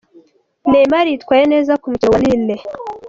Neymar 0.71 1.05
yitwaye 1.11 1.43
neza 1.53 1.73
ku 1.81 1.85
mukino 1.91 2.09
wa 2.13 2.19
Lille. 2.23 2.55